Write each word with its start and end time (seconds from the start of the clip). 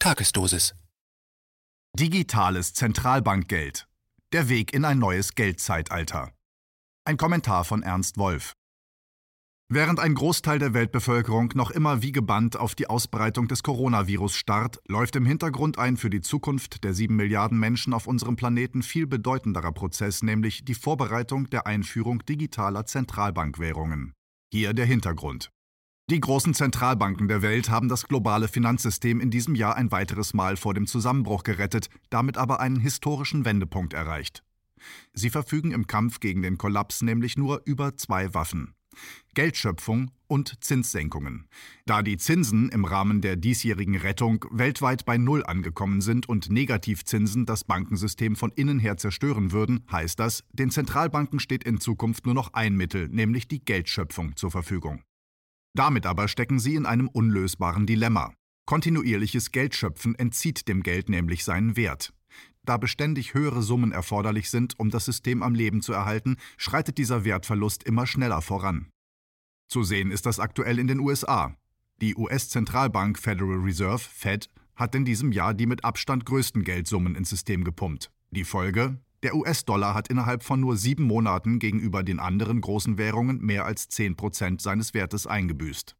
Tagesdosis. 0.00 0.76
Digitales 1.98 2.72
Zentralbankgeld. 2.72 3.88
Der 4.32 4.48
Weg 4.48 4.72
in 4.72 4.84
ein 4.84 5.00
neues 5.00 5.34
Geldzeitalter. 5.34 6.32
Ein 7.04 7.16
Kommentar 7.16 7.64
von 7.64 7.82
Ernst 7.82 8.16
Wolf. 8.16 8.52
Während 9.68 9.98
ein 9.98 10.14
Großteil 10.14 10.60
der 10.60 10.72
Weltbevölkerung 10.72 11.50
noch 11.56 11.72
immer 11.72 12.00
wie 12.00 12.12
gebannt 12.12 12.56
auf 12.56 12.76
die 12.76 12.86
Ausbreitung 12.86 13.48
des 13.48 13.64
Coronavirus 13.64 14.36
starrt, 14.36 14.80
läuft 14.86 15.16
im 15.16 15.26
Hintergrund 15.26 15.80
ein 15.80 15.96
für 15.96 16.10
die 16.10 16.20
Zukunft 16.20 16.84
der 16.84 16.94
sieben 16.94 17.16
Milliarden 17.16 17.58
Menschen 17.58 17.92
auf 17.92 18.06
unserem 18.06 18.36
Planeten 18.36 18.84
viel 18.84 19.08
bedeutenderer 19.08 19.72
Prozess, 19.72 20.22
nämlich 20.22 20.64
die 20.64 20.74
Vorbereitung 20.74 21.50
der 21.50 21.66
Einführung 21.66 22.24
digitaler 22.24 22.86
Zentralbankwährungen. 22.86 24.14
Hier 24.52 24.74
der 24.74 24.86
Hintergrund. 24.86 25.50
Die 26.10 26.20
großen 26.20 26.54
Zentralbanken 26.54 27.28
der 27.28 27.42
Welt 27.42 27.68
haben 27.68 27.90
das 27.90 28.08
globale 28.08 28.48
Finanzsystem 28.48 29.20
in 29.20 29.30
diesem 29.30 29.54
Jahr 29.54 29.76
ein 29.76 29.92
weiteres 29.92 30.32
Mal 30.32 30.56
vor 30.56 30.72
dem 30.72 30.86
Zusammenbruch 30.86 31.42
gerettet, 31.42 31.90
damit 32.08 32.38
aber 32.38 32.60
einen 32.60 32.80
historischen 32.80 33.44
Wendepunkt 33.44 33.92
erreicht. 33.92 34.42
Sie 35.12 35.28
verfügen 35.28 35.70
im 35.70 35.86
Kampf 35.86 36.20
gegen 36.20 36.40
den 36.40 36.56
Kollaps 36.56 37.02
nämlich 37.02 37.36
nur 37.36 37.60
über 37.66 37.94
zwei 37.98 38.32
Waffen. 38.32 38.74
Geldschöpfung 39.34 40.10
und 40.26 40.64
Zinssenkungen. 40.64 41.46
Da 41.84 42.02
die 42.02 42.16
Zinsen 42.16 42.70
im 42.70 42.86
Rahmen 42.86 43.20
der 43.20 43.36
diesjährigen 43.36 43.96
Rettung 43.96 44.46
weltweit 44.50 45.04
bei 45.04 45.18
Null 45.18 45.44
angekommen 45.44 46.00
sind 46.00 46.26
und 46.26 46.48
Negativzinsen 46.48 47.44
das 47.44 47.64
Bankensystem 47.64 48.34
von 48.34 48.50
innen 48.52 48.78
her 48.78 48.96
zerstören 48.96 49.52
würden, 49.52 49.84
heißt 49.92 50.18
das, 50.18 50.42
den 50.54 50.70
Zentralbanken 50.70 51.38
steht 51.38 51.64
in 51.64 51.80
Zukunft 51.80 52.24
nur 52.24 52.34
noch 52.34 52.54
ein 52.54 52.76
Mittel, 52.76 53.08
nämlich 53.08 53.46
die 53.46 53.62
Geldschöpfung 53.62 54.36
zur 54.36 54.50
Verfügung. 54.50 55.02
Damit 55.78 56.06
aber 56.06 56.26
stecken 56.26 56.58
sie 56.58 56.74
in 56.74 56.86
einem 56.86 57.06
unlösbaren 57.06 57.86
Dilemma. 57.86 58.34
Kontinuierliches 58.66 59.52
Geldschöpfen 59.52 60.16
entzieht 60.16 60.66
dem 60.66 60.82
Geld 60.82 61.08
nämlich 61.08 61.44
seinen 61.44 61.76
Wert. 61.76 62.12
Da 62.64 62.78
beständig 62.78 63.32
höhere 63.32 63.62
Summen 63.62 63.92
erforderlich 63.92 64.50
sind, 64.50 64.76
um 64.80 64.90
das 64.90 65.04
System 65.04 65.40
am 65.40 65.54
Leben 65.54 65.80
zu 65.80 65.92
erhalten, 65.92 66.36
schreitet 66.56 66.98
dieser 66.98 67.24
Wertverlust 67.24 67.84
immer 67.84 68.08
schneller 68.08 68.42
voran. 68.42 68.88
Zu 69.68 69.84
sehen 69.84 70.10
ist 70.10 70.26
das 70.26 70.40
aktuell 70.40 70.80
in 70.80 70.88
den 70.88 70.98
USA. 70.98 71.54
Die 72.00 72.16
US-Zentralbank 72.16 73.16
Federal 73.16 73.60
Reserve 73.60 74.00
Fed 74.00 74.48
hat 74.74 74.96
in 74.96 75.04
diesem 75.04 75.30
Jahr 75.30 75.54
die 75.54 75.66
mit 75.66 75.84
Abstand 75.84 76.26
größten 76.26 76.64
Geldsummen 76.64 77.14
ins 77.14 77.30
System 77.30 77.62
gepumpt. 77.62 78.10
Die 78.32 78.44
Folge? 78.44 78.98
Der 79.24 79.34
US-Dollar 79.34 79.94
hat 79.94 80.08
innerhalb 80.08 80.44
von 80.44 80.60
nur 80.60 80.76
sieben 80.76 81.02
Monaten 81.02 81.58
gegenüber 81.58 82.04
den 82.04 82.20
anderen 82.20 82.60
großen 82.60 82.98
Währungen 82.98 83.40
mehr 83.40 83.64
als 83.64 83.88
10 83.88 84.16
Prozent 84.16 84.62
seines 84.62 84.94
Wertes 84.94 85.26
eingebüßt. 85.26 85.96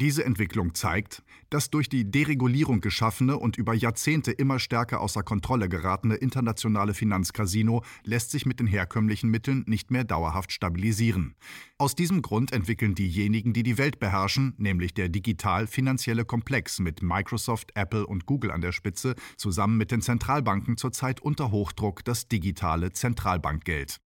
Diese 0.00 0.24
Entwicklung 0.24 0.74
zeigt, 0.74 1.22
dass 1.50 1.68
durch 1.68 1.90
die 1.90 2.10
Deregulierung 2.10 2.80
geschaffene 2.80 3.36
und 3.36 3.58
über 3.58 3.74
Jahrzehnte 3.74 4.32
immer 4.32 4.58
stärker 4.58 5.02
außer 5.02 5.22
Kontrolle 5.22 5.68
geratene 5.68 6.14
internationale 6.14 6.94
Finanzcasino 6.94 7.84
lässt 8.04 8.30
sich 8.30 8.46
mit 8.46 8.60
den 8.60 8.66
herkömmlichen 8.66 9.28
Mitteln 9.28 9.62
nicht 9.66 9.90
mehr 9.90 10.04
dauerhaft 10.04 10.52
stabilisieren. 10.52 11.34
Aus 11.76 11.96
diesem 11.96 12.22
Grund 12.22 12.50
entwickeln 12.50 12.94
diejenigen, 12.94 13.52
die 13.52 13.62
die 13.62 13.76
Welt 13.76 13.98
beherrschen, 13.98 14.54
nämlich 14.56 14.94
der 14.94 15.10
digital-finanzielle 15.10 16.24
Komplex 16.24 16.78
mit 16.78 17.02
Microsoft, 17.02 17.72
Apple 17.74 18.06
und 18.06 18.24
Google 18.24 18.52
an 18.52 18.62
der 18.62 18.72
Spitze, 18.72 19.16
zusammen 19.36 19.76
mit 19.76 19.90
den 19.90 20.00
Zentralbanken 20.00 20.78
zurzeit 20.78 21.20
unter 21.20 21.50
Hochdruck 21.50 22.06
das 22.06 22.26
digitale 22.26 22.92
Zentralbankgeld. 22.92 24.00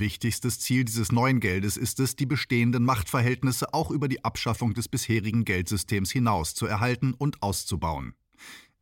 Wichtigstes 0.00 0.60
Ziel 0.60 0.84
dieses 0.84 1.12
neuen 1.12 1.40
Geldes 1.40 1.76
ist 1.76 2.00
es, 2.00 2.16
die 2.16 2.26
bestehenden 2.26 2.84
Machtverhältnisse 2.84 3.72
auch 3.74 3.90
über 3.90 4.08
die 4.08 4.24
Abschaffung 4.24 4.74
des 4.74 4.88
bisherigen 4.88 5.44
Geldsystems 5.44 6.10
hinaus 6.10 6.54
zu 6.54 6.66
erhalten 6.66 7.14
und 7.14 7.42
auszubauen. 7.42 8.14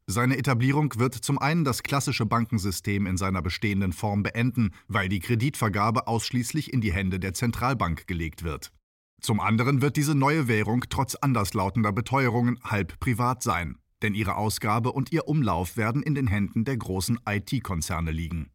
Seine 0.09 0.39
Etablierung 0.39 0.93
wird 0.99 1.15
zum 1.15 1.39
einen 1.39 1.65
das 1.65 1.83
klassische 1.83 2.27
Bankensystem 2.27 3.07
in 3.07 3.17
seiner 3.17 3.43
bestehenden 3.43 3.93
Form 3.93 4.23
beenden, 4.23 4.71
weil 4.87 5.09
die 5.09 5.19
Kreditvergabe 5.19 6.07
ausschließlich 6.07 6.73
in 6.73 6.81
die 6.81 6.93
Hände 6.93 7.19
der 7.19 7.35
Zentralbank 7.35 8.07
gelegt 8.07 8.45
wird. 8.45 8.73
Zum 9.21 9.41
anderen 9.41 9.83
wird 9.83 9.97
diese 9.97 10.15
neue 10.15 10.47
Währung 10.47 10.85
trotz 10.89 11.17
anderslautender 11.17 11.93
Beteuerungen 11.93 12.61
halb 12.63 13.01
privat 13.01 13.43
sein, 13.43 13.79
denn 14.03 14.15
ihre 14.15 14.37
Ausgabe 14.37 14.93
und 14.93 15.11
ihr 15.11 15.27
Umlauf 15.27 15.77
werden 15.77 16.03
in 16.03 16.15
den 16.15 16.29
Händen 16.29 16.65
der 16.65 16.77
großen 16.77 17.19
IT-Konzerne 17.27 18.13
liegen. 18.13 18.51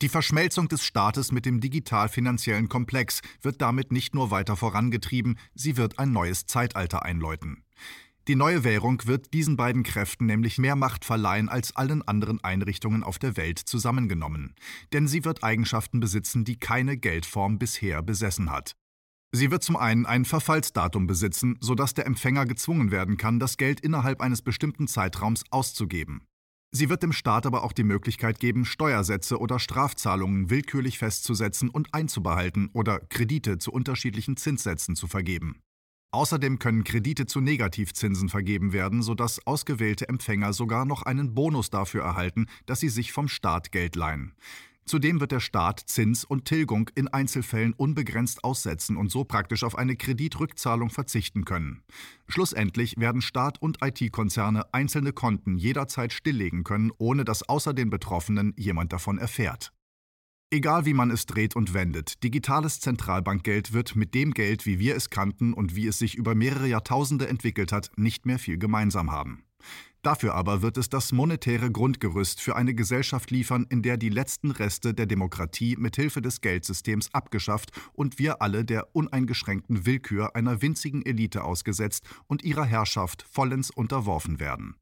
Die 0.00 0.08
Verschmelzung 0.08 0.68
des 0.68 0.84
Staates 0.84 1.32
mit 1.32 1.44
dem 1.44 1.60
digital-finanziellen 1.60 2.68
Komplex 2.68 3.20
wird 3.42 3.60
damit 3.60 3.90
nicht 3.90 4.14
nur 4.14 4.30
weiter 4.30 4.54
vorangetrieben, 4.56 5.36
sie 5.56 5.76
wird 5.76 5.98
ein 5.98 6.12
neues 6.12 6.46
Zeitalter 6.46 7.02
einläuten. 7.02 7.64
Die 8.28 8.36
neue 8.36 8.62
Währung 8.62 9.02
wird 9.06 9.34
diesen 9.34 9.56
beiden 9.56 9.82
Kräften 9.82 10.26
nämlich 10.26 10.58
mehr 10.58 10.76
Macht 10.76 11.04
verleihen 11.04 11.48
als 11.48 11.74
allen 11.74 12.06
anderen 12.06 12.44
Einrichtungen 12.44 13.02
auf 13.02 13.18
der 13.18 13.36
Welt 13.36 13.58
zusammengenommen. 13.58 14.54
Denn 14.92 15.08
sie 15.08 15.24
wird 15.24 15.42
Eigenschaften 15.42 15.98
besitzen, 15.98 16.44
die 16.44 16.60
keine 16.60 16.96
Geldform 16.96 17.58
bisher 17.58 18.00
besessen 18.00 18.52
hat. 18.52 18.76
Sie 19.32 19.50
wird 19.50 19.64
zum 19.64 19.76
einen 19.76 20.06
ein 20.06 20.24
Verfallsdatum 20.24 21.08
besitzen, 21.08 21.56
sodass 21.60 21.94
der 21.94 22.06
Empfänger 22.06 22.46
gezwungen 22.46 22.92
werden 22.92 23.16
kann, 23.16 23.40
das 23.40 23.56
Geld 23.56 23.80
innerhalb 23.80 24.20
eines 24.20 24.42
bestimmten 24.42 24.86
Zeitraums 24.86 25.42
auszugeben. 25.50 26.22
Sie 26.70 26.90
wird 26.90 27.02
dem 27.02 27.12
Staat 27.12 27.46
aber 27.46 27.64
auch 27.64 27.72
die 27.72 27.84
Möglichkeit 27.84 28.40
geben, 28.40 28.64
Steuersätze 28.66 29.38
oder 29.38 29.58
Strafzahlungen 29.58 30.50
willkürlich 30.50 30.98
festzusetzen 30.98 31.70
und 31.70 31.94
einzubehalten 31.94 32.68
oder 32.74 33.00
Kredite 33.00 33.58
zu 33.58 33.72
unterschiedlichen 33.72 34.36
Zinssätzen 34.36 34.94
zu 34.94 35.06
vergeben. 35.06 35.62
Außerdem 36.10 36.58
können 36.58 36.84
Kredite 36.84 37.26
zu 37.26 37.40
Negativzinsen 37.40 38.30
vergeben 38.30 38.72
werden, 38.72 39.02
sodass 39.02 39.46
ausgewählte 39.46 40.08
Empfänger 40.08 40.54
sogar 40.54 40.86
noch 40.86 41.02
einen 41.02 41.34
Bonus 41.34 41.68
dafür 41.68 42.02
erhalten, 42.02 42.46
dass 42.64 42.80
sie 42.80 42.88
sich 42.88 43.12
vom 43.12 43.28
Staat 43.28 43.72
Geld 43.72 43.94
leihen. 43.94 44.34
Zudem 44.88 45.20
wird 45.20 45.32
der 45.32 45.40
Staat 45.40 45.80
Zins 45.86 46.24
und 46.24 46.46
Tilgung 46.46 46.90
in 46.94 47.08
Einzelfällen 47.08 47.74
unbegrenzt 47.74 48.42
aussetzen 48.42 48.96
und 48.96 49.10
so 49.10 49.22
praktisch 49.22 49.62
auf 49.62 49.76
eine 49.76 49.96
Kreditrückzahlung 49.96 50.88
verzichten 50.88 51.44
können. 51.44 51.82
Schlussendlich 52.26 52.94
werden 52.96 53.20
Staat 53.20 53.60
und 53.60 53.78
IT-Konzerne 53.82 54.72
einzelne 54.72 55.12
Konten 55.12 55.58
jederzeit 55.58 56.12
stilllegen 56.12 56.64
können, 56.64 56.90
ohne 56.96 57.24
dass 57.24 57.46
außer 57.46 57.74
den 57.74 57.90
Betroffenen 57.90 58.54
jemand 58.56 58.92
davon 58.92 59.18
erfährt. 59.18 59.72
Egal 60.50 60.86
wie 60.86 60.94
man 60.94 61.10
es 61.10 61.26
dreht 61.26 61.54
und 61.54 61.74
wendet, 61.74 62.22
digitales 62.24 62.80
Zentralbankgeld 62.80 63.74
wird 63.74 63.94
mit 63.94 64.14
dem 64.14 64.32
Geld, 64.32 64.64
wie 64.64 64.78
wir 64.78 64.96
es 64.96 65.10
kannten 65.10 65.52
und 65.52 65.76
wie 65.76 65.86
es 65.86 65.98
sich 65.98 66.14
über 66.14 66.34
mehrere 66.34 66.66
Jahrtausende 66.66 67.28
entwickelt 67.28 67.70
hat, 67.70 67.90
nicht 67.96 68.24
mehr 68.24 68.38
viel 68.38 68.56
gemeinsam 68.56 69.12
haben. 69.12 69.44
Dafür 70.02 70.34
aber 70.34 70.62
wird 70.62 70.76
es 70.76 70.88
das 70.88 71.10
monetäre 71.10 71.70
Grundgerüst 71.70 72.40
für 72.40 72.54
eine 72.54 72.72
Gesellschaft 72.74 73.30
liefern, 73.30 73.66
in 73.68 73.82
der 73.82 73.96
die 73.96 74.10
letzten 74.10 74.52
Reste 74.52 74.94
der 74.94 75.06
Demokratie 75.06 75.76
mit 75.76 75.96
Hilfe 75.96 76.22
des 76.22 76.40
Geldsystems 76.40 77.12
abgeschafft 77.12 77.72
und 77.92 78.18
wir 78.18 78.40
alle 78.40 78.64
der 78.64 78.94
uneingeschränkten 78.94 79.86
Willkür 79.86 80.36
einer 80.36 80.62
winzigen 80.62 81.04
Elite 81.04 81.42
ausgesetzt 81.42 82.04
und 82.28 82.44
ihrer 82.44 82.64
Herrschaft 82.64 83.24
vollends 83.28 83.70
unterworfen 83.70 84.38
werden. 84.38 84.76